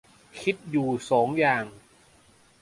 [0.41, 1.65] คิดอยู่สองอย่าง